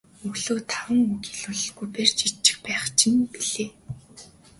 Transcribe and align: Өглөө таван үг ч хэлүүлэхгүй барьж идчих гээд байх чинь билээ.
Өглөө 0.27 0.59
таван 0.71 0.99
үг 1.13 1.19
ч 1.25 1.27
хэлүүлэхгүй 1.35 1.87
барьж 1.95 2.17
идчих 2.27 2.57
гээд 2.61 2.65
байх 2.65 2.83
чинь 2.97 3.23
билээ. 3.33 3.71